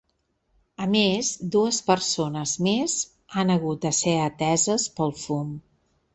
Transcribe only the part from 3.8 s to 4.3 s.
de ser